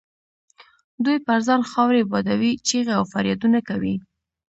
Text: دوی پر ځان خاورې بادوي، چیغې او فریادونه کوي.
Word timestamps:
دوی 1.03 1.17
پر 1.27 1.39
ځان 1.47 1.61
خاورې 1.71 2.07
بادوي، 2.11 2.51
چیغې 2.67 2.93
او 2.99 3.03
فریادونه 3.11 3.59
کوي. 3.69 3.95